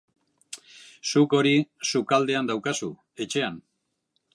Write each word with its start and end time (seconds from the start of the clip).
Zuk 1.11 1.37
hori 1.41 1.53
sukaldean 1.91 2.53
daukazu, 2.53 2.95
etxean. 3.27 3.63